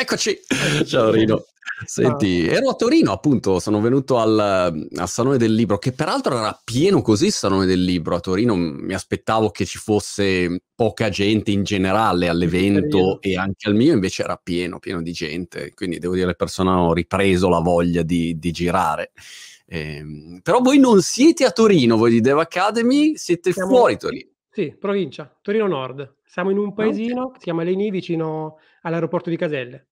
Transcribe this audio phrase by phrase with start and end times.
[0.00, 0.38] Eccoci!
[0.86, 1.44] Ciao Rino.
[1.84, 6.56] Senti, ero a Torino appunto, sono venuto al, al, Salone del Libro, che peraltro era
[6.64, 11.50] pieno così il Salone del Libro a Torino, mi aspettavo che ci fosse poca gente
[11.50, 16.14] in generale all'evento e anche al mio invece era pieno, pieno di gente, quindi devo
[16.14, 19.10] dire le persone hanno ripreso la voglia di, di girare.
[19.66, 23.68] Eh, però voi non siete a Torino, voi di Dev Academy, siete Siamo...
[23.68, 24.30] fuori Torino.
[24.48, 26.16] Sì, provincia, Torino Nord.
[26.24, 27.32] Siamo in un paesino okay.
[27.32, 29.87] che si chiama Leni, vicino all'aeroporto di Caselle.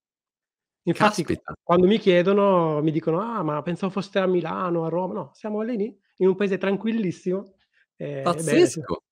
[0.89, 1.55] Infatti, Caspita.
[1.63, 5.15] quando mi chiedono, mi dicono: Ah, ma pensavo foste a Milano, a Roma.
[5.15, 7.55] No, siamo Leni, in un paese tranquillissimo.
[7.97, 9.03] Eh, Pazzesco.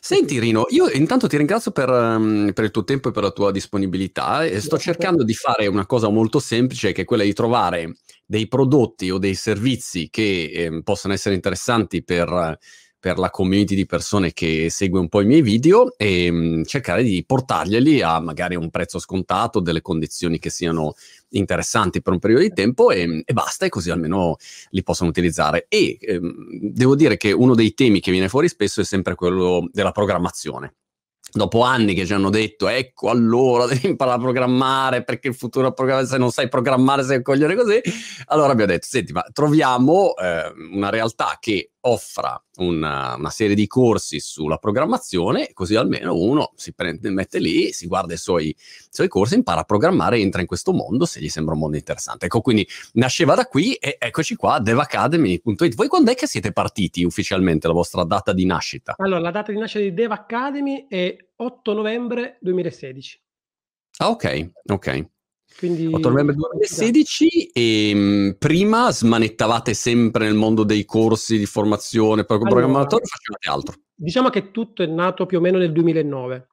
[0.00, 3.30] Senti Rino, io intanto ti ringrazio per, um, per, il tuo tempo e per la
[3.30, 7.32] tua disponibilità e sto cercando di fare una cosa molto semplice che è quella di
[7.32, 12.58] trovare dei prodotti o dei servizi che eh, possano essere interessanti per
[13.02, 16.62] per la community di persone che segue un po' i miei video e mh, mm,
[16.62, 20.94] cercare di portarglieli a magari un prezzo scontato, delle condizioni che siano
[21.30, 24.36] interessanti per un periodo di tempo e, e basta, e così almeno
[24.70, 25.66] li possono utilizzare.
[25.68, 29.68] E ehm, devo dire che uno dei temi che viene fuori spesso è sempre quello
[29.72, 30.74] della programmazione
[31.34, 35.72] dopo anni che ci hanno detto ecco allora devi imparare a programmare perché il futuro
[35.72, 37.80] programmare se non sai programmare sei un coglione così
[38.26, 43.66] allora abbiamo detto senti ma troviamo eh, una realtà che offra una, una, serie di
[43.66, 48.56] corsi sulla programmazione, così almeno uno si prende, mette lì, si guarda i suoi, i
[48.90, 52.26] suoi corsi, impara a programmare entra in questo mondo se gli sembra un mondo interessante.
[52.26, 55.74] Ecco, quindi nasceva da qui e eccoci qua, devacademy.it.
[55.74, 58.94] Voi quando è che siete partiti ufficialmente, la vostra data di nascita?
[58.98, 63.20] Allora, la data di nascita di Dev Academy è 8 novembre 2016.
[63.98, 65.06] Ah, ok, ok.
[65.58, 65.86] Quindi...
[65.86, 72.36] 8 novembre 2016 e mh, prima smanettavate sempre nel mondo dei corsi di formazione per
[72.36, 73.82] allora, programmatore o facevate altro?
[73.94, 76.46] Diciamo che tutto è nato più o meno nel 2009.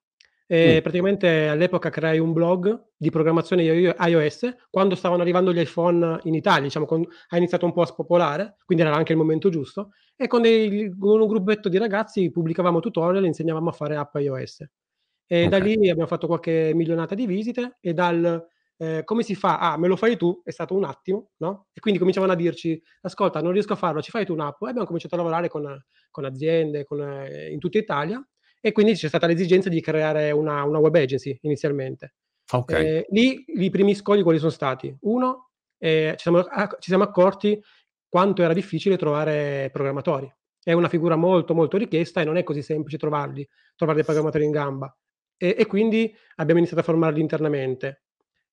[0.52, 0.82] Eh, mm.
[0.82, 6.64] Praticamente all'epoca creai un blog di programmazione iOS quando stavano arrivando gli iPhone in Italia,
[6.64, 9.92] diciamo, con, ha iniziato un po' a spopolare, quindi era anche il momento giusto.
[10.16, 14.16] E con, dei, con un gruppetto di ragazzi pubblicavamo tutorial e insegnavamo a fare app
[14.16, 14.62] iOS.
[15.28, 15.48] E okay.
[15.50, 18.44] da lì abbiamo fatto qualche milionata di visite e dal
[18.82, 19.60] eh, come si fa?
[19.60, 20.42] Ah, me lo fai tu?
[20.42, 21.68] È stato un attimo, no?
[21.74, 24.62] E quindi cominciavano a dirci, ascolta, non riesco a farlo, ci fai tu un'app?
[24.62, 25.78] E abbiamo cominciato a lavorare con,
[26.10, 28.26] con aziende con, eh, in tutta Italia
[28.62, 32.14] e quindi c'è stata l'esigenza di creare una, una web agency inizialmente.
[32.50, 32.86] Okay.
[32.86, 34.96] Eh, lì i primi scogli quali sono stati?
[35.02, 37.62] Uno, eh, ci siamo, ci, siamo, accorti
[38.08, 40.34] quanto era difficile trovare programmatori.
[40.62, 44.46] È una figura molto molto richiesta e non è così semplice trovarli, trovare dei programmatori
[44.46, 44.98] in gamba.
[45.36, 48.04] E, e quindi abbiamo iniziato a formarli internamente.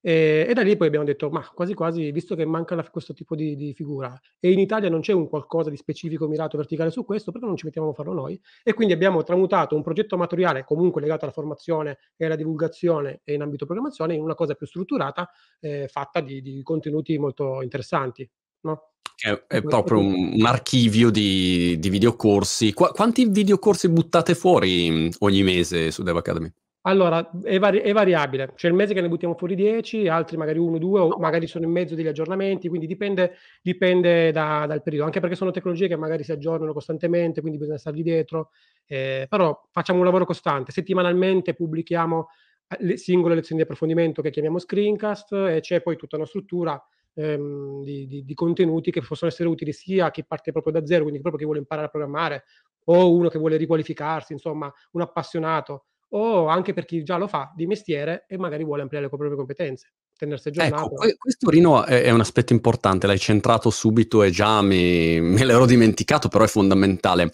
[0.06, 3.12] E, e, da lì poi abbiamo detto, ma quasi quasi, visto che manca la, questo
[3.12, 6.93] tipo di, di, figura e in Italia non c'è un qualcosa di specifico, mirato, verticale
[6.93, 8.41] su questo, perché non ci mettiamo a farlo noi?
[8.62, 13.34] E quindi abbiamo tramutato un progetto amatoriale comunque legato alla formazione e alla divulgazione e
[13.34, 15.28] in ambito programmazione in una cosa più strutturata,
[15.59, 18.31] eh, fatta di, di, contenuti molto interessanti.
[18.61, 18.93] No?
[19.17, 22.73] È, è proprio un, un archivio di, di videocorsi.
[22.73, 26.53] Qu- quanti videocorsi buttate fuori ogni mese su Dev Academy?
[26.87, 28.53] Allora, è, vari- è variabile.
[28.55, 31.65] C'è il mese che ne buttiamo fuori 10, altri magari 1, 2 o magari sono
[31.65, 35.97] in mezzo degli aggiornamenti, quindi dipende, dipende da- dal periodo, anche perché sono tecnologie che
[35.97, 38.51] magari si aggiornano costantemente, quindi bisogna stargli dietro,
[38.87, 40.71] eh, però facciamo un lavoro costante.
[40.71, 42.29] Settimanalmente pubblichiamo
[42.69, 46.81] eh, le singole lezioni di approfondimento che chiamiamo screencast e c'è poi tutta una struttura
[47.15, 50.87] ehm, di, di- di contenuti che possono essere utili sia a chi parte proprio da
[50.87, 52.45] zero, quindi proprio chi vuole imparare a programmare,
[52.89, 57.53] o uno che vuole riqualificarsi, insomma, un appassionato o anche per chi già lo fa
[57.55, 61.03] di mestiere e magari vuole ampliare le proprie competenze, tenersi ecco, aggiornato.
[61.03, 65.44] Ecco, questo Rino è, è, un aspetto importante, l'hai centrato subito e già mi, me
[65.44, 67.33] l'ero dimenticato, però è fondamentale.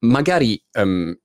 [0.00, 1.16] Magari um,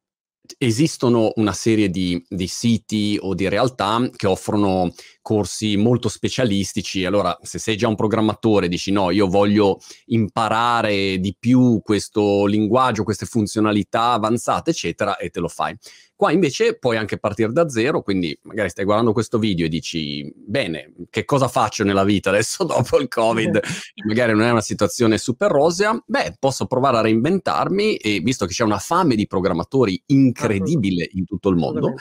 [0.58, 7.06] esistono una serie di, di, siti o di realtà che offrono corsi molto specialistici.
[7.06, 13.04] Allora, se sei già un programmatore, dici no, io voglio imparare di più questo linguaggio,
[13.04, 15.75] queste funzionalità avanzate, eccetera, e te lo fai.
[16.18, 20.28] Qua invece puoi anche partire da zero, quindi magari stai guardando questo video e dici,
[20.36, 23.60] bene, che cosa faccio nella vita adesso dopo il Covid?
[24.04, 28.54] magari non è una situazione super rosea, beh, posso provare a reinventarmi e visto che
[28.54, 31.94] c'è una fame di programmatori incredibile in tutto il mondo,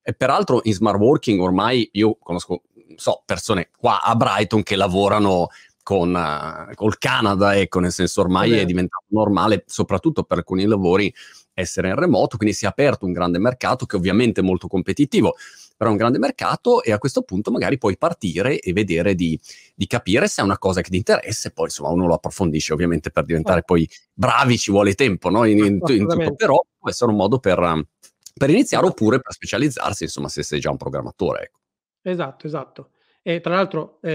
[0.00, 2.62] e peraltro in smart working ormai io conosco,
[2.94, 5.48] so, persone qua a Brighton che lavorano
[5.82, 11.12] con uh, col Canada, ecco, nel senso ormai è diventato normale, soprattutto per alcuni lavori,
[11.58, 15.36] essere in remoto, quindi si è aperto un grande mercato che ovviamente è molto competitivo,
[15.74, 19.40] però è un grande mercato e a questo punto magari puoi partire e vedere di,
[19.74, 22.74] di capire se è una cosa che ti interessa e poi insomma uno lo approfondisce
[22.74, 25.44] ovviamente per diventare poi bravi ci vuole tempo, no?
[25.44, 27.86] in, in, in tutto, però può essere un modo per,
[28.34, 31.44] per iniziare oppure per specializzarsi, insomma se sei già un programmatore.
[31.44, 31.58] Ecco.
[32.02, 32.90] Esatto, esatto.
[33.22, 34.12] E tra l'altro eh,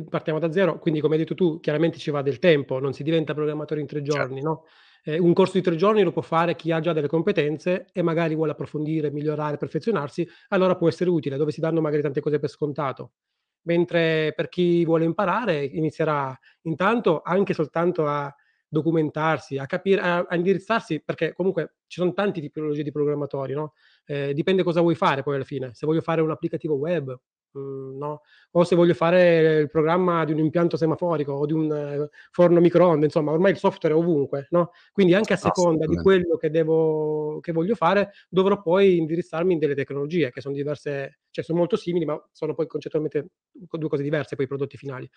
[0.00, 2.92] eh, partiamo da zero, quindi come hai detto tu, chiaramente ci va del tempo, non
[2.94, 4.16] si diventa programmatori in tre Certo.
[4.16, 4.64] giorni, no?
[5.04, 8.02] Eh, un corso di tre giorni lo può fare chi ha già delle competenze e
[8.02, 12.38] magari vuole approfondire, migliorare, perfezionarsi, allora può essere utile, dove si danno magari tante cose
[12.38, 13.12] per scontato.
[13.62, 18.34] Mentre per chi vuole imparare inizierà intanto anche soltanto a
[18.68, 23.72] documentarsi, a capire, a, a indirizzarsi, perché comunque ci sono tanti tipologie di programmatori, no?
[24.04, 25.70] Eh, dipende cosa vuoi fare poi alla fine.
[25.74, 27.18] Se voglio fare un applicativo web,
[27.52, 28.22] mh, no?
[28.52, 32.60] O se voglio fare il programma di un impianto semaforico o di un eh, forno
[32.60, 34.70] microonde, insomma, ormai il software è ovunque, no?
[34.92, 39.58] Quindi anche a seconda di quello che, devo, che voglio fare, dovrò poi indirizzarmi in
[39.58, 44.02] delle tecnologie che sono diverse, cioè sono molto simili, ma sono poi concettualmente due cose
[44.02, 45.08] diverse poi i prodotti finali.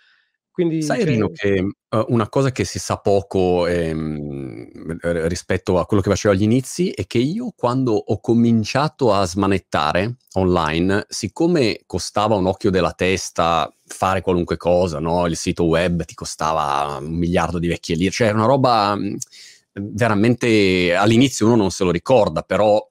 [0.52, 6.04] Quindi, Sai Rino che uh, una cosa che si sa poco ehm, rispetto a quello
[6.04, 12.36] che facevo agli inizi è che io quando ho cominciato a smanettare online, siccome costava
[12.36, 15.26] un occhio della testa fare qualunque cosa, no?
[15.26, 18.98] il sito web ti costava un miliardo di vecchie lire, cioè una roba
[19.74, 22.86] veramente all'inizio uno non se lo ricorda, però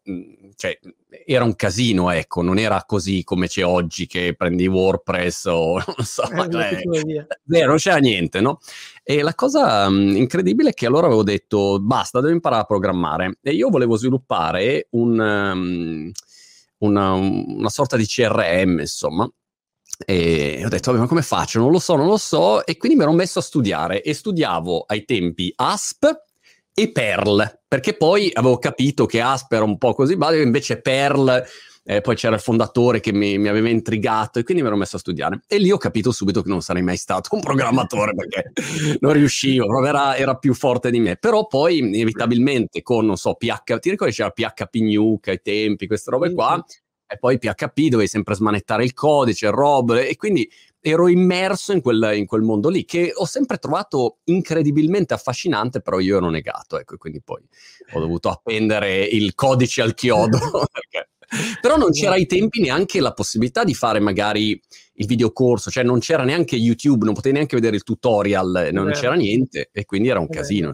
[0.60, 0.78] cioè,
[1.24, 6.04] era un casino, ecco, non era così come c'è oggi che prendi WordPress o non
[6.04, 6.82] so, eh,
[7.48, 8.58] cioè, non c'era niente, no?
[9.02, 13.38] E la cosa um, incredibile è che allora avevo detto basta, devo imparare a programmare
[13.40, 16.10] e io volevo sviluppare un, um,
[16.80, 19.26] una, una sorta di CRM, insomma,
[20.04, 21.58] e ho detto, ma come faccio?
[21.58, 22.66] Non lo so, non lo so.
[22.66, 26.28] E quindi mi ero messo a studiare e studiavo ai tempi ASP
[26.80, 31.44] e Perl, perché poi avevo capito che ASP era un po' così, ma invece Perl,
[31.84, 34.96] eh, poi c'era il fondatore che mi, mi, aveva intrigato e quindi mi ero messo
[34.96, 35.42] a studiare.
[35.46, 38.52] E lì ho capito subito che non sarei mai stato un programmatore perché
[39.00, 41.16] non riuscivo, era, era, più forte di me.
[41.16, 46.10] Però poi inevitabilmente con, non so, PH, ti ricordi c'era PHP Nuke ai tempi, queste
[46.10, 46.64] robe qua,
[47.06, 50.48] e poi PHP dovevi sempre smanettare il codice, rob, e quindi
[50.80, 55.98] ero immerso in quel, in quel, mondo lì che ho sempre trovato incredibilmente affascinante, però
[55.98, 57.42] io ero negato, ecco, quindi poi
[57.92, 60.38] ho dovuto appendere il codice al chiodo.
[60.72, 61.10] perché...
[61.60, 64.60] Però non c'era ai tempi neanche la possibilità di fare magari
[64.94, 69.14] il videocorso, cioè non c'era neanche YouTube, non potevi neanche vedere il tutorial, non c'era
[69.14, 70.72] niente e quindi era un casino.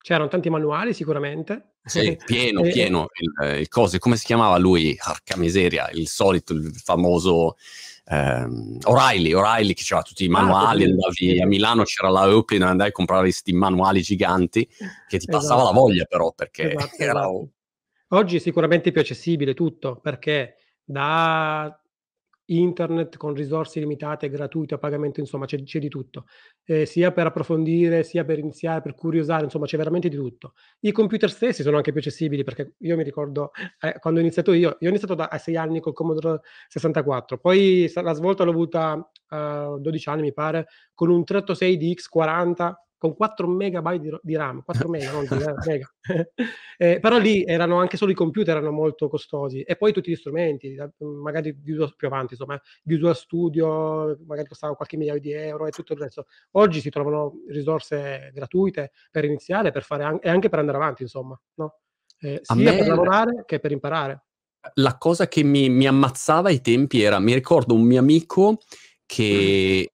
[0.00, 1.74] C'erano tanti manuali sicuramente.
[1.84, 3.08] Sì, pieno, pieno.
[3.14, 4.96] Il, il cose, come si chiamava lui?
[5.00, 7.56] Arca miseria, il solito, il famoso
[8.04, 12.34] ehm, O'Reilly, O'Reilly che c'era tutti i ah, manuali, ah, andavi a Milano, c'era la
[12.34, 14.68] Open, andai a comprare questi manuali giganti
[15.08, 15.74] che ti passava esatto.
[15.74, 17.20] la voglia però perché esatto, era...
[17.20, 17.48] Esatto.
[18.08, 21.81] Oggi è sicuramente più accessibile tutto perché da
[22.58, 26.26] internet con risorse limitate, gratuite, a pagamento, insomma c'è, c'è di tutto,
[26.64, 30.54] eh, sia per approfondire, sia per iniziare, per curiosare, insomma c'è veramente di tutto.
[30.80, 33.50] I computer stessi sono anche più accessibili perché io mi ricordo
[33.80, 37.38] eh, quando ho iniziato io, io ho iniziato da, a sei anni col Commodore 64,
[37.38, 42.72] poi la svolta l'ho avuta a uh, 12 anni mi pare, con un 386 DX40
[43.02, 45.34] con 4 megabyte di, di RAM, 4 mega, non di
[45.66, 45.92] mega.
[46.78, 50.14] eh, però lì erano anche solo i computer erano molto costosi e poi tutti gli
[50.14, 55.70] strumenti, magari Visual, più avanti, insomma, Visual Studio magari costavano qualche migliaio di euro e
[55.70, 56.26] tutto il resto.
[56.52, 61.02] Oggi si trovano risorse gratuite per iniziare per fare an- e anche per andare avanti,
[61.02, 61.80] insomma, no?
[62.20, 64.26] eh, sia per lavorare che per imparare.
[64.74, 68.58] La cosa che mi, mi ammazzava ai tempi era, mi ricordo un mio amico
[69.04, 69.91] che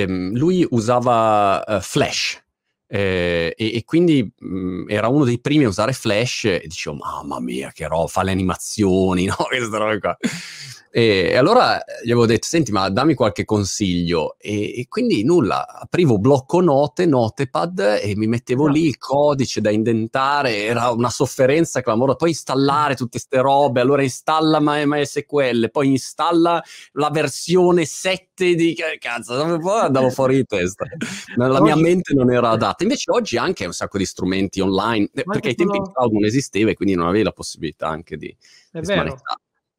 [0.00, 2.42] ehm, lui usava uh, Flash.
[2.88, 6.96] Eh, e, e, quindi mh, mm, era uno dei primi a usare Flash e dicevo
[6.96, 9.34] mamma mia che roba, fa le animazioni, no?
[9.36, 10.16] Queste robe qua.
[10.96, 14.36] E, e, allora gli avevo detto, senti, ma dammi qualche consiglio.
[14.38, 18.72] E, e, quindi nulla, aprivo blocco note, notepad e mi mettevo no.
[18.72, 22.16] lì il codice da indentare, era una sofferenza clamorosa.
[22.16, 26.62] Poi installare tutte queste robe, allora installa MySQL, poi installa
[26.92, 28.74] la versione 7 di...
[28.98, 29.34] Cazzo,
[29.76, 30.86] andavo fuori di testa.
[31.36, 32.84] La mia mente non era adatta.
[32.84, 36.24] Invece oggi anche un sacco di strumenti online, eh, perché ai tempi il cloud non
[36.24, 38.34] esisteva e quindi non avevi la possibilità anche di...
[38.70, 39.18] È di vero.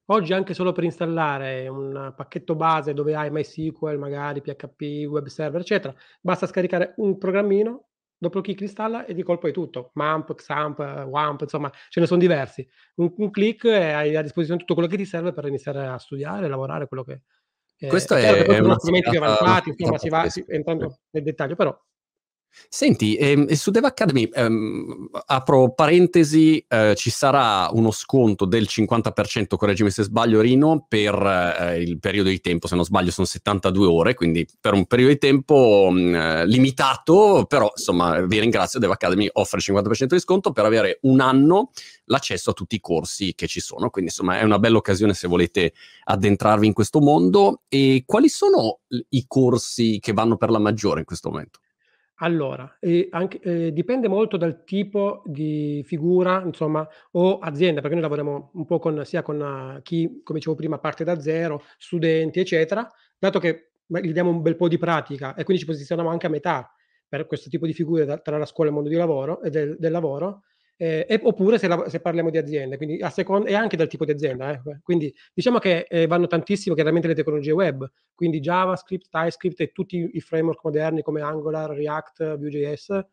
[0.09, 5.59] Oggi anche solo per installare un pacchetto base dove hai MySQL, magari PHP, web server,
[5.59, 7.87] eccetera, basta scaricare un programmino,
[8.17, 9.91] dopo clicchi installa e di colpo è tutto.
[9.95, 12.65] MAMP, XAMP, WAMP, insomma, ce ne sono diversi.
[12.95, 15.97] Un, un clic e hai a disposizione tutto quello che ti serve per iniziare a
[15.97, 17.23] studiare, lavorare, quello che...
[17.77, 21.23] Eh, Questo è, è, è una strumenti più avanzati, insomma, si va si, entrando nel
[21.23, 21.77] dettaglio, però
[22.69, 29.55] Senti, ehm, su Dev Academy, ehm, apro parentesi, eh, ci sarà uno sconto del 50%,
[29.55, 33.87] correggimi se sbaglio Rino, per eh, il periodo di tempo, se non sbaglio sono 72
[33.87, 38.91] ore, quindi per un periodo di tempo mh, mm, limitato, però insomma vi ringrazio, Dev
[38.91, 41.71] Academy offre il 50% di sconto per avere un anno
[42.05, 45.27] l'accesso a tutti i corsi che ci sono, quindi insomma è una bella occasione se
[45.27, 45.73] volete
[46.03, 47.61] addentrarvi in questo mondo.
[47.69, 51.59] E quali sono i corsi che vanno per la maggiore in questo momento?
[52.19, 58.03] Allora, ehm, anche ehm, dipende molto dal tipo di figura, insomma, o azienda, perché noi
[58.03, 59.39] lavoriamo un po' con sia con
[59.77, 64.31] eh, chi, come dicevo prima, parte da zero, studenti, eccetera, dato che ma gli diamo
[64.31, 66.69] un bel po' di pratica e quindi ci posizioniamo anche a metà
[67.07, 69.49] per questo tipo di figure da tra la scuola e il mondo di lavoro e
[69.49, 70.43] del del lavoro,
[70.77, 73.87] Ehm, e oppure se, la, se, parliamo di aziende, quindi a seconda, e anche dal
[73.87, 74.51] tipo di azienda.
[74.51, 74.79] Eh.
[74.83, 80.09] Quindi diciamo che eh, vanno tantissimo chiaramente le tecnologie web, quindi JavaScript, TypeScript e tutti
[80.13, 83.05] i framework moderni come Angular, React, Vue.js.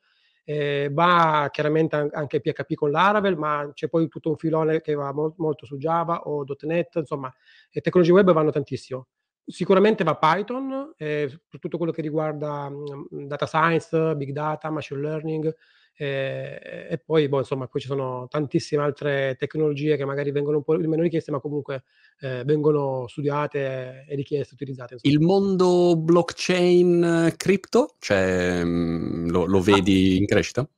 [0.46, 5.10] Eh, va chiaramente anche PHP con Laravel, ma c'è poi tutto un filone che va
[5.10, 7.32] mo- molto su Java o .NET, insomma,
[7.70, 9.06] le tecnologie web vanno tantissimo.
[9.46, 15.00] Sicuramente va Python, eh, per tutto quello che riguarda mm, data science, big data, machine
[15.00, 15.54] learning,
[15.96, 20.64] eh, e poi, boh, insomma, poi ci sono tantissime altre tecnologie che magari vengono un
[20.64, 21.84] po' meno richieste, ma comunque
[22.20, 24.94] eh, vengono studiate e richieste, utilizzate.
[24.94, 25.14] Insomma.
[25.14, 30.18] Il mondo blockchain cripto, cioè, mm, lo, lo, vedi ah.
[30.18, 30.68] in crescita?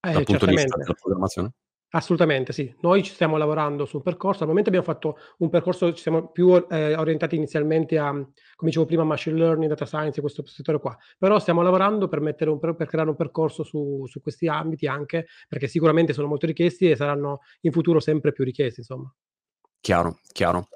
[0.00, 1.52] Eh, dal punto di vista della programmazione?
[1.94, 2.74] Assolutamente sì.
[2.80, 4.42] Noi ci stiamo lavorando su un percorso.
[4.42, 8.32] Al momento abbiamo fatto un percorso, ci siamo più eh, orientati inizialmente a, come
[8.70, 10.96] dicevo prima, machine learning, data science, questo settore qua.
[11.16, 15.68] Però stiamo lavorando per, un, per creare un percorso su, su, questi ambiti anche, perché
[15.68, 19.14] sicuramente sono molto richiesti e saranno in futuro sempre più richiesti, insomma.
[19.80, 20.66] Chiaro, chiaro.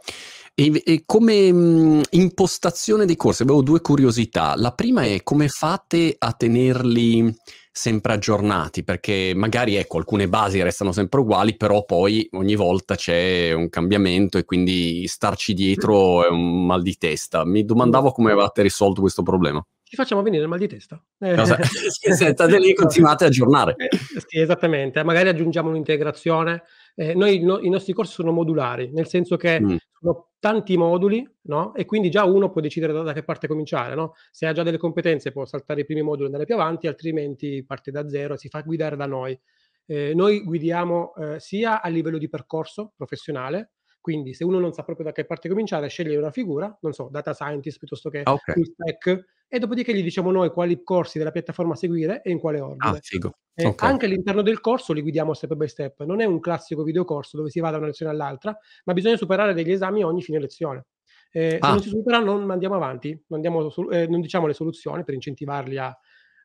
[0.55, 4.55] E, e come mh, impostazione dei corsi avevo due curiosità.
[4.57, 7.35] La prima è come fate a tenerli
[7.78, 13.52] sempre aggiornati, perché magari ecco, alcune basi restano sempre uguali, però poi ogni volta c'è
[13.52, 17.44] un cambiamento e quindi starci dietro è un mal di testa.
[17.44, 19.64] Mi domandavo come avevate risolto questo problema.
[19.85, 21.02] Ci facciamo venire il mal di testa.
[21.18, 21.56] Cosa?
[21.62, 23.75] State lì continuate a aggiornare.
[23.76, 23.88] Eh,
[24.26, 25.02] sì, esattamente.
[25.04, 26.64] Magari aggiungiamo un'integrazione.
[26.97, 29.76] Eh, noi, no, I nostri corsi sono modulari, nel senso che mm.
[30.00, 31.75] Sono tanti moduli, no?
[31.75, 34.14] E quindi già uno può decidere da, da che parte cominciare, no?
[34.31, 37.64] Se ha già delle competenze può saltare i primi moduli e andare più avanti, altrimenti
[37.64, 39.38] parte da zero e si fa guidare da noi.
[39.87, 44.85] Eh, noi guidiamo eh, sia a livello di percorso professionale, quindi se uno non sa
[44.85, 48.55] proprio da che parte cominciare, sceglie una figura, non so, data scientist piuttosto che okay.
[48.55, 52.61] full stack, e dopodiché gli diciamo noi quali corsi della piattaforma seguire e in quale
[52.61, 52.97] ordine.
[52.97, 53.33] Ah, figo.
[53.55, 53.90] Okay.
[53.90, 56.02] Anche all'interno del corso li guidiamo step by step.
[56.05, 59.55] Non è un classico videocorso dove si va da una lezione all'altra, ma bisogna superare
[59.55, 60.87] degli esami ogni fine lezione.
[61.31, 61.67] Eh, ah.
[61.67, 65.14] Se non si supera non andiamo avanti, non, andiamo, eh, non diciamo le soluzioni per
[65.14, 65.99] incentivarli a,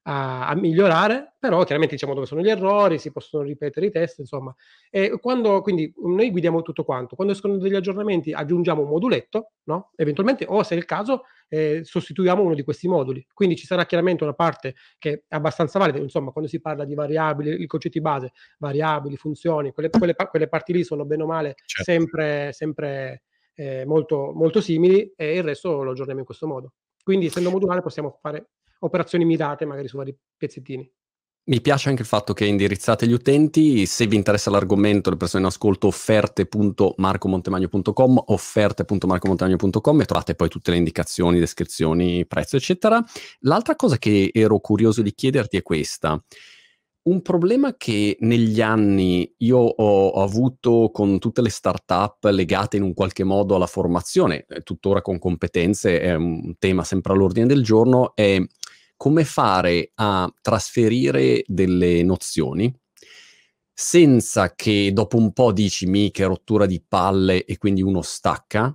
[0.03, 4.19] a, a, migliorare, però chiaramente diciamo dove sono gli errori, si possono ripetere i test,
[4.19, 4.53] insomma.
[4.89, 9.91] E quando, quindi noi guidiamo tutto quanto, quando escono degli aggiornamenti aggiungiamo un moduletto, no?
[9.95, 13.25] eventualmente, o se è il caso, eh, sostituiamo uno di questi moduli.
[13.33, 16.95] Quindi ci sarà chiaramente una parte che è abbastanza valida, insomma, quando si parla di
[16.95, 21.55] variabili, i concetti base, variabili, funzioni, quelle, quelle, quelle parti lì sono bene o male
[21.65, 21.91] certo.
[21.91, 23.24] sempre, sempre
[23.55, 26.74] eh, molto, molto simili e il resto lo aggiorniamo in questo modo.
[27.03, 28.50] Quindi essendo modulare possiamo fare
[28.85, 30.87] operazioni mirate magari su vari pezzettini.
[31.45, 35.43] Mi piace anche il fatto che indirizzate gli utenti, se vi interessa l'argomento, le persone
[35.43, 43.03] in ascolto, offerte.marcomontemagno.com, offerte.marcomontemagno.com e trovate poi tutte le indicazioni, descrizioni, prezzo, eccetera.
[43.39, 46.17] L'altra cosa che ero curioso di chiederti è questa.
[47.05, 52.93] Un problema che negli anni io ho, avuto con tutte le start-up legate in un
[52.93, 58.15] qualche modo alla formazione, eh, tuttora con competenze, è un tema sempre all'ordine del giorno,
[58.15, 58.41] è
[59.03, 62.74] come fare a trasferire delle nozioni
[63.74, 68.74] senza che dopo un po' dici mi che rottura di palle e quindi uno stacca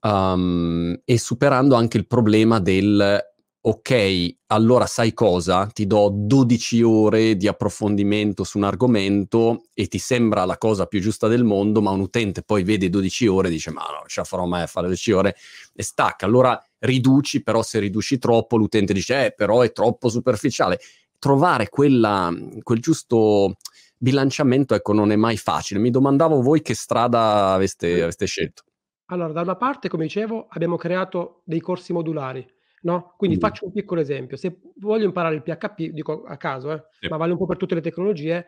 [0.00, 3.31] um, e superando anche il problema del
[3.64, 5.66] ok, allora sai cosa?
[5.66, 11.00] Ti do 12 ore di approfondimento su un argomento e ti sembra la cosa più
[11.00, 14.20] giusta del mondo, ma un utente poi vede 12 ore e dice ma no, ce
[14.20, 15.36] la farò mai a fare 12 ore
[15.74, 16.26] e stacca.
[16.26, 20.80] Allora riduci, però se riduci troppo l'utente dice eh, però è troppo superficiale.
[21.20, 23.54] Trovare quella, quel giusto
[23.96, 25.78] bilanciamento, ecco, non è mai facile.
[25.78, 28.64] Mi domandavo voi che strada aveste, aveste scelto.
[29.06, 32.44] Allora, da una parte, come dicevo, abbiamo creato dei corsi modulari
[32.82, 33.14] No?
[33.16, 33.40] Quindi mm.
[33.40, 34.36] faccio un piccolo esempio.
[34.36, 37.08] Se voglio imparare il PHP, dico a caso, eh, sì.
[37.08, 38.46] ma vale un po' per tutte le tecnologie,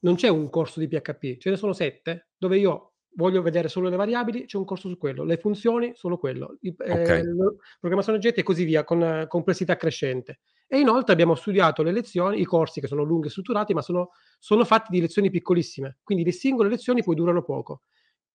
[0.00, 3.88] non c'è un corso di PHP, ce ne sono sette, dove io voglio vedere solo
[3.88, 7.20] le variabili, c'è un corso su quello, le funzioni, solo quello, I, eh, okay.
[7.20, 7.24] eh,
[7.78, 10.40] programmazione oggetti e così via, con complessità crescente.
[10.66, 14.10] E inoltre abbiamo studiato le lezioni, i corsi che sono lunghi e strutturati, ma sono,
[14.38, 17.82] sono fatti di lezioni piccolissime, quindi le singole lezioni poi durano poco.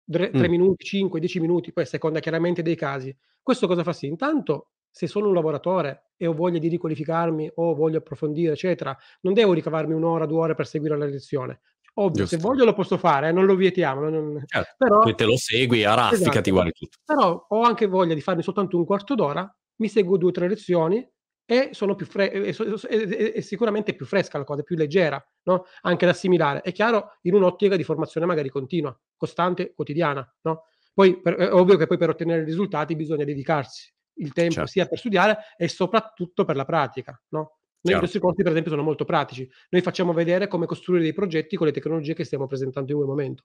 [0.06, 0.50] 3 mm.
[0.50, 3.16] minuti, 5, 10 minuti, poi a seconda chiaramente dei casi.
[3.42, 4.08] Questo cosa fa sì?
[4.08, 9.34] Intanto, se sono un lavoratore e ho voglia di riqualificarmi o voglio approfondire, eccetera, non
[9.34, 11.62] devo ricavarmi un'ora, due ore per seguire la lezione.
[11.96, 12.36] Ovvio, Giusto.
[12.36, 14.08] se voglio lo posso fare, eh, non lo vietiamo.
[14.08, 14.44] Non...
[14.46, 16.42] Certo, però, te lo segui a raffica, esatto.
[16.42, 16.98] ti guardi tutto.
[17.04, 20.48] Però ho anche voglia di farmi soltanto un quarto d'ora, mi seguo due o tre
[20.48, 21.08] lezioni
[21.44, 25.66] e sono più fre- e, e, e, sicuramente più fresca la cosa, più leggera, no?
[25.82, 26.62] anche da assimilare.
[26.62, 30.36] È chiaro, in un'ottica di formazione magari continua, costante, quotidiana.
[30.44, 30.66] No?
[30.94, 34.70] Poi per, è ovvio che poi per ottenere risultati bisogna dedicarsi il tempo certo.
[34.70, 37.20] sia per studiare e soprattutto per la pratica.
[37.30, 37.58] No?
[37.82, 39.50] Noi, I nostri corsi, per esempio, sono molto pratici.
[39.70, 43.10] Noi facciamo vedere come costruire dei progetti con le tecnologie che stiamo presentando in quel
[43.10, 43.44] momento.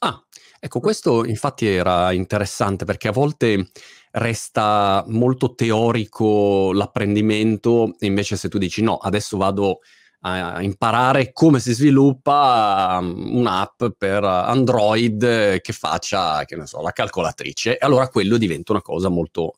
[0.00, 0.22] Ah,
[0.60, 3.70] ecco, questo infatti era interessante perché a volte
[4.10, 9.78] resta molto teorico l'apprendimento, e invece se tu dici no, adesso vado
[10.26, 16.92] a imparare come si sviluppa um, un'app per Android che faccia, che ne so, la
[16.92, 19.54] calcolatrice, e allora quello diventa una cosa molto,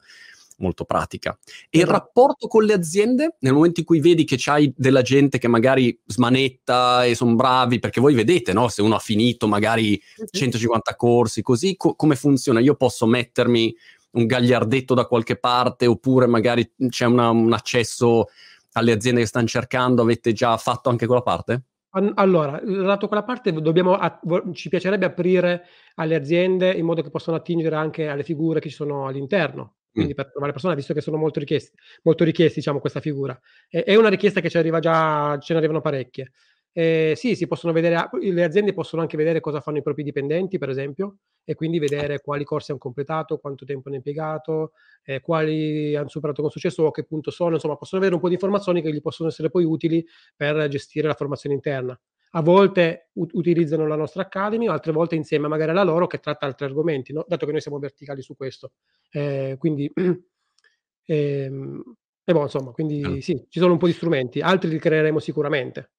[0.59, 1.37] molto pratica.
[1.71, 1.93] E il esatto.
[1.93, 5.99] rapporto con le aziende, nel momento in cui vedi che c'hai della gente che magari
[6.07, 8.69] smanetta e sono bravi, perché voi vedete, no?
[8.69, 12.61] Se uno ha finito magari 150 corsi, così, co- come funziona?
[12.61, 13.75] Io posso mettermi
[14.13, 18.29] un gagliardetto da qualche parte oppure magari c'è una, un accesso
[18.73, 21.63] alle aziende che stanno cercando, avete già fatto anche quella parte?
[22.17, 23.99] Allora, lato quella parte dobbiamo,
[24.53, 28.75] ci piacerebbe aprire alle aziende in modo che possano attingere anche alle figure che ci
[28.75, 30.17] sono all'interno, quindi mm.
[30.17, 33.39] per trovare persone, visto che sono molto richiesti, molto richiesti diciamo, questa figura.
[33.67, 36.33] È, è, una richiesta che ci arriva già, ce ne arrivano parecchie.
[36.73, 40.59] Eh, sì, si possono vedere, le aziende possono anche vedere cosa fanno i propri dipendenti,
[40.59, 44.73] per esempio, e quindi vedere quali corsi hanno completato, quanto tempo hanno impiegato,
[45.03, 48.21] eh, quali hanno superato con successo o a che punto sono, insomma, possono avere un
[48.21, 50.05] po' di informazioni che gli possono essere poi utili
[50.37, 51.99] per gestire la formazione interna.
[52.31, 56.47] A volte u- utilizzano la nostra Academy, altre volte insieme magari alla loro che tratta
[56.47, 57.25] altri argomenti, no?
[57.27, 58.73] dato che noi siamo verticali su questo.
[59.11, 59.91] Eh, quindi,
[61.07, 61.83] ehm,
[62.25, 65.91] e boh, insomma, quindi sì, ci sono un po' di strumenti, altri li creeremo sicuramente.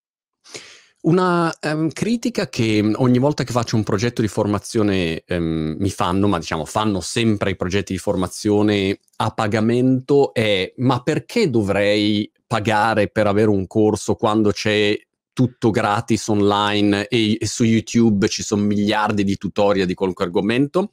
[1.00, 6.28] Una um, critica che ogni volta che faccio un progetto di formazione um, mi fanno,
[6.28, 13.10] ma diciamo fanno sempre i progetti di formazione a pagamento è ma perché dovrei pagare
[13.10, 14.98] per avere un corso quando c'è
[15.38, 20.90] tutto gratis online e, e su YouTube ci sono miliardi di tutorial di qualunque argomento?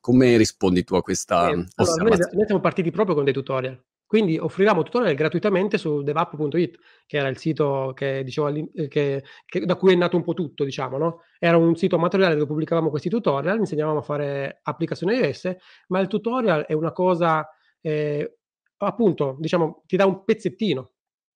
[0.00, 3.76] Come rispondi tu a questa eh, allora, noi, noi siamo partiti proprio con dei tutorial.
[4.06, 8.52] Quindi offrivamo tutorial gratuitamente su devapp.it, che era il sito che, dicevo,
[8.88, 11.22] che, che, da cui è nato un po' tutto, diciamo, no?
[11.40, 15.56] Era un sito amatoriale dove pubblicavamo questi tutorial, insegnavamo a fare applicazioni iOS,
[15.88, 17.48] ma il tutorial è una cosa,
[17.80, 18.38] eh,
[18.76, 20.92] appunto, diciamo, ti dà un pezzettino,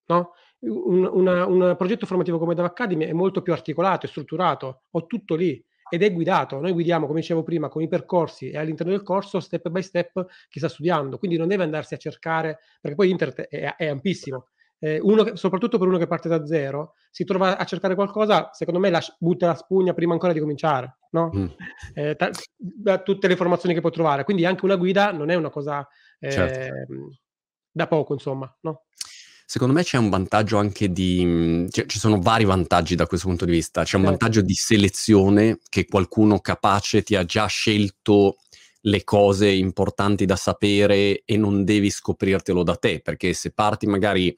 [0.07, 0.31] no?
[0.64, 5.07] Un, una, un progetto formativo come Dev Academy è molto più articolato e strutturato, ho
[5.07, 6.61] tutto lì ed è guidato.
[6.61, 10.25] Noi guidiamo, come dicevo prima, con i percorsi e all'interno del corso step by step
[10.48, 14.46] chi sta studiando, quindi non deve andarsi a cercare, perché poi internet è, è ampissimo.
[14.79, 18.81] Eh, che, soprattutto per uno che parte da zero, si trova a cercare qualcosa, secondo
[18.81, 21.31] me la, butta la spugna prima ancora di cominciare, no?
[21.37, 21.46] Mm.
[21.94, 24.25] Eh, ta, da tutte le informazioni che può trovare.
[24.25, 25.87] Quindi anche una guida non è una cosa
[26.20, 26.75] eh, certo.
[27.70, 28.85] da poco, insomma, no?
[29.52, 31.22] Secondo me c'è un vantaggio anche di...
[31.22, 33.84] Mhmm, cioè, ci sono vari vantaggi da questo punto di vista.
[33.84, 34.18] C'è un certo.
[34.18, 38.36] vantaggio di selezione che qualcuno capace ti ha già scelto
[38.80, 44.34] le cose importanti da sapere e non devi scoprirtelo da te, perché se parti magari...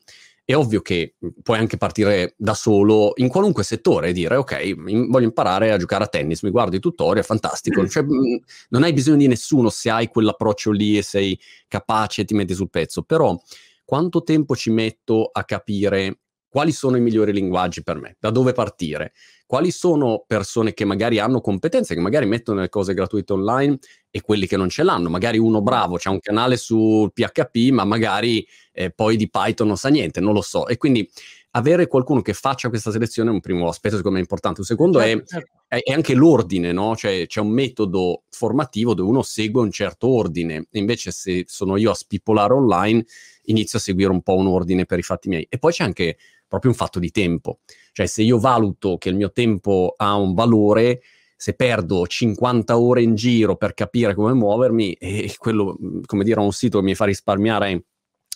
[0.46, 4.74] È ovvio che mhmm, puoi anche partire da solo in qualunque settore e dire ok,
[5.09, 7.87] voglio imparare a giocare a tennis, mi guardo i tutorial, fantastico.
[7.88, 8.38] Cioè, mhmm,
[8.70, 12.53] non hai bisogno di nessuno se hai quell'approccio lì e sei capace e ti metti
[12.53, 13.05] sul pezzo.
[13.05, 13.40] Però
[13.85, 16.18] quanto tempo ci metto a capire
[16.55, 19.12] quali sono i migliori linguaggi per me, da dove partire,
[19.44, 24.20] quali sono persone che magari hanno competenze, che magari mettono le cose gratuite online e
[24.20, 25.11] quelli che non ce l'hanno.
[25.11, 29.77] Magari uno bravo, c'è un canale su PHP, ma magari eh, poi di Python non
[29.77, 30.68] sa niente, non lo so.
[30.68, 31.11] E quindi
[31.57, 34.61] avere qualcuno che faccia questa selezione è un primo aspetto secondo me importante.
[34.61, 35.51] Un secondo certo, è, certo.
[35.69, 36.97] È, è, anche l'ordine, no?
[36.97, 40.67] Cioè c'è un metodo formativo dove uno segue un certo ordine.
[40.73, 43.05] Invece se sono io a spippolare online
[43.45, 45.47] inizio a seguire un po' un ordine per i fatti miei.
[45.49, 46.17] E poi c'è anche
[46.49, 47.61] proprio un fatto di tempo.
[47.93, 51.03] Cioè, se io valuto che il mio tempo ha un valore,
[51.37, 56.53] se perdo 50 ore in giro per capire come muovermi, e quello, come dire, un
[56.53, 57.85] sito che mi fa risparmiare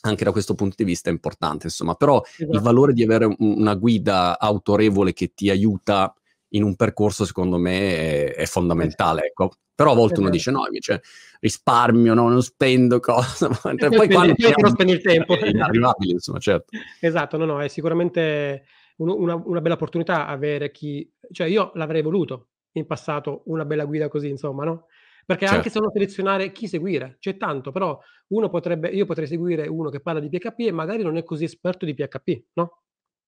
[0.03, 1.95] anche da questo punto di vista è importante, insomma.
[1.95, 2.53] Però esatto.
[2.53, 6.13] il valore di avere una guida autorevole che ti aiuta
[6.51, 9.53] in un percorso, secondo me, è, è fondamentale, ecco.
[9.75, 11.03] Però a volte uno dice no, invece
[11.39, 12.29] risparmio, no?
[12.29, 13.49] non spendo cosa.
[13.63, 15.35] poi, poi quando non spendi il tempo.
[15.39, 16.77] È inarrivabile, insomma, certo.
[17.01, 18.65] Esatto, no, no, è sicuramente
[18.97, 21.09] un, una, una, bella opportunità avere chi...
[21.31, 24.87] Cioè io l'avrei voluto in passato una bella guida così, insomma, no?
[25.29, 25.57] Perché certo.
[25.57, 29.91] anche se non selezionare chi seguire, c'è tanto, però uno potrebbe, io potrei seguire uno
[29.91, 32.85] che parla di PHP e magari non è così esperto di PHP, no?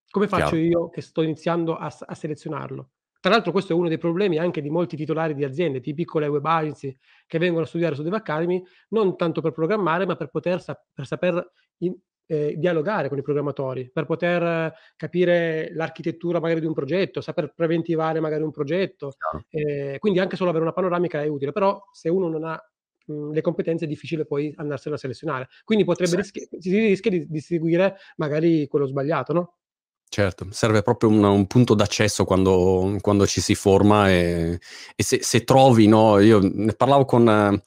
[0.09, 0.65] Come faccio Chiaro.
[0.65, 2.93] io che sto iniziando a, a, selezionarlo?
[3.21, 6.27] Tra l'altro questo è uno dei problemi anche di molti titolari di aziende, di piccole
[6.27, 10.31] web agency che vengono a studiare su Dev Academy, non tanto per programmare, ma per
[10.31, 11.95] poter per saper in,
[12.31, 18.21] eh, dialogare con i programmatori, per poter capire l'architettura magari di un progetto, saper preventivare
[18.21, 19.15] magari un progetto.
[19.49, 22.63] Eh, quindi anche solo avere una panoramica è utile, però se uno non ha
[23.07, 25.49] mh, le competenze è difficile poi andarsene a selezionare.
[25.65, 26.17] Quindi potrebbe sì.
[26.17, 29.55] rischi- si rischia di, di seguire magari quello sbagliato, no?
[30.09, 34.59] Certo, serve proprio un, un punto d'accesso quando, quando, ci si forma e,
[34.95, 37.63] e se, se, trovi, no, io ne parlavo con, eh,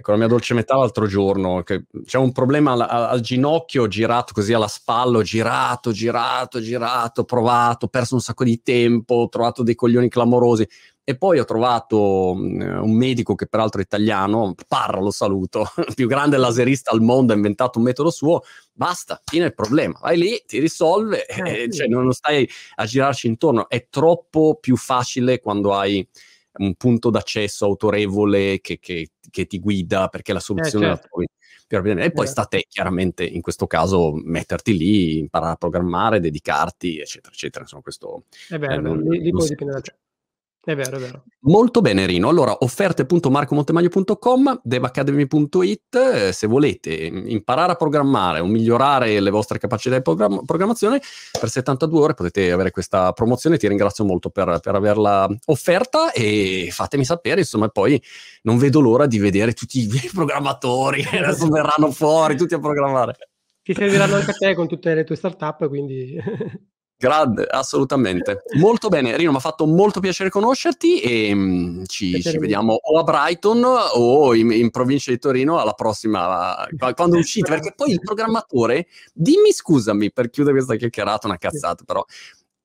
[0.00, 4.32] con la mia dolce metà l'altro giorno, che c'è un problema al, al, ginocchio girato
[4.32, 9.28] così alla spalla, ho girato, girato, girato, provato, ho perso un sacco di tempo, ho
[9.28, 10.68] trovato dei coglioni clamorosi.
[11.04, 15.94] E poi ho trovato mm, un medico che peraltro è italiano, Parra lo saluto, il
[15.96, 18.42] più grande laserista al mondo, ha inventato un metodo suo,
[18.72, 23.26] basta, fine il problema, vai lì, ti risolve, eh, eh, cioè non stai a girarci
[23.26, 26.06] intorno, è troppo più facile quando hai
[26.54, 31.02] un punto d'accesso autorevole che, che, che ti guida perché la eh, soluzione eh, certo.
[31.02, 31.26] la trovi.
[32.02, 36.98] E poi sta a te, chiaramente, in questo caso, metterti lì, imparare a programmare, dedicarti,
[36.98, 37.62] eccetera, eccetera.
[37.62, 39.96] Insomma, questo è vero, eh, non, lì, lì poi dipende da te.
[40.64, 41.24] È vero, è vero.
[41.40, 42.28] Molto bene, Rino.
[42.28, 50.02] Allora, offerte.marcomontemaglio.com, devacademy.it, eh, se volete imparare a programmare o migliorare le vostre capacità di
[50.02, 53.56] program- programmazione, per 72 ore potete avere questa promozione.
[53.56, 58.00] Ti ringrazio molto per, per averla offerta e fatemi sapere, insomma, poi
[58.42, 62.60] non vedo l'ora di vedere tutti i miei programmatori che adesso verranno fuori, tutti a
[62.60, 63.16] programmare.
[63.64, 66.16] Ti serviranno anche a te con tutte le tue startup, quindi...
[67.02, 68.44] Grande, assolutamente.
[68.60, 73.00] Molto bene, Rino, mi ha fatto molto piacere conoscerti e um, ci, ci, vediamo o
[73.00, 77.98] a Brighton o in, in, provincia di Torino alla prossima, quando uscite, perché poi il
[77.98, 82.04] programmatore, dimmi scusami per chiudere questa chiacchierata, una cazzata, però.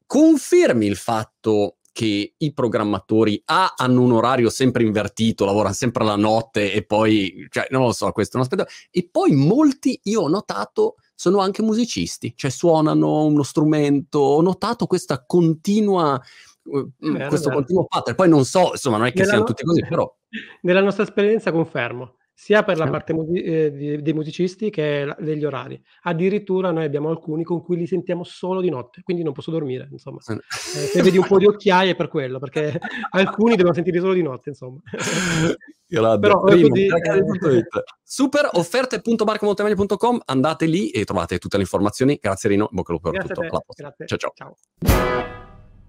[0.06, 6.16] Confermi il fatto che i programmatori A hanno un orario sempre invertito, lavorano sempre la
[6.16, 10.22] notte e poi, cioè, non lo so, questo è un aspetto, e poi molti, io
[10.22, 14.20] ho notato sono anche musicisti, cioè suonano uno strumento.
[14.20, 16.22] Ho notato questa continua,
[16.66, 16.92] uh,
[17.28, 18.16] questo continuo pattern.
[18.16, 19.50] Poi non so, insomma, non è che Nella siano no...
[19.50, 20.16] tutti così, però...
[20.62, 22.90] Nella nostra esperienza confermo sia per la eh.
[22.92, 25.82] parte musi- eh, dei musicisti che degli orari.
[26.04, 29.88] Addirittura noi abbiamo alcuni con cui li sentiamo solo di notte, quindi non posso dormire,
[29.92, 30.20] insomma.
[30.28, 34.14] Eh, se vedi un po' di occhiaie è per quello, perché alcuni devono sentire solo
[34.14, 34.80] di notte, insomma.
[35.90, 36.20] Grazie.
[36.20, 37.64] Però, Primo, così, eh...
[38.04, 42.20] Super, offerte.marcomontemagno.com, andate lì e trovate tutte le informazioni.
[42.22, 43.64] Grazie Rino, bocca al lupo per tutto.
[44.06, 44.34] Ciao ciao.
[44.36, 45.37] ciao.